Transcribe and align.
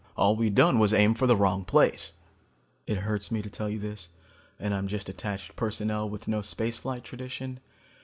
All 0.17 0.35
we'd 0.35 0.55
done 0.55 0.79
was 0.79 0.95
aim 0.95 1.13
for 1.13 1.27
the 1.27 1.35
wrong 1.35 1.63
place. 1.63 2.13
It 2.87 2.97
hurts 3.01 3.29
me 3.29 3.43
to 3.43 3.51
tell 3.51 3.69
you 3.69 3.77
this 3.77 4.09
and 4.59 4.73
I'm 4.73 4.87
just 4.87 5.09
attached 5.09 5.55
personnel 5.55 6.09
with 6.09 6.27
no 6.27 6.41
space 6.41 6.77
flight 6.79 7.03
tradition. 7.03 7.59